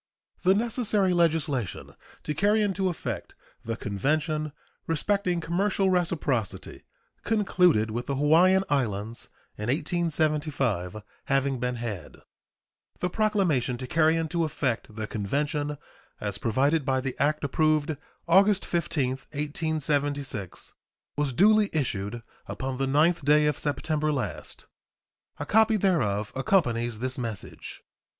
The 0.41 0.55
necessary 0.55 1.13
legislation 1.13 1.93
to 2.23 2.33
carry 2.33 2.63
into 2.63 2.89
effect 2.89 3.35
the 3.63 3.75
convention 3.77 4.51
respecting 4.87 5.39
commercial 5.39 5.91
reciprocity 5.91 6.85
concluded 7.23 7.91
with 7.91 8.07
the 8.07 8.15
Hawaiian 8.15 8.63
Islands 8.67 9.29
in 9.59 9.67
1875 9.67 11.03
having 11.25 11.59
been 11.59 11.75
had, 11.75 12.17
the 12.99 13.11
proclamation 13.11 13.77
to 13.77 13.85
carry 13.85 14.15
into 14.15 14.43
effect 14.43 14.95
the 14.95 15.05
convention, 15.05 15.77
as 16.19 16.39
provided 16.39 16.83
by 16.83 16.99
the 16.99 17.15
act 17.21 17.43
approved 17.43 17.95
August 18.27 18.65
15, 18.65 19.09
1876, 19.35 20.73
was 21.15 21.31
duly 21.31 21.69
issued 21.73 22.23
upon 22.47 22.77
the 22.77 22.87
9th 22.87 23.23
day 23.23 23.45
of 23.45 23.59
September 23.59 24.11
last. 24.11 24.65
A 25.37 25.45
copy 25.45 25.77
thereof 25.77 26.31
accompanies 26.35 26.97
this 26.97 27.19
message. 27.19 27.83